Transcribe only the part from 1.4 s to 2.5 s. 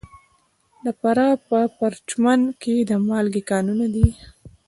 په پرچمن